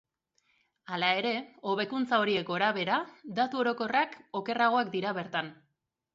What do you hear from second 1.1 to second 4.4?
ere, hobekuntza horiek gorabehera, datu orokorrak